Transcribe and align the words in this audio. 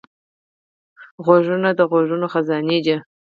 غوږونه 1.25 1.69
د 1.75 1.79
غږونو 1.91 2.27
خزانې 2.33 2.79
دي 2.85 2.95